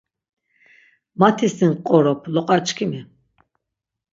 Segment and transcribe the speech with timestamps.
[1.19, 3.01] Mati sin k̆qorop loqaçkimi.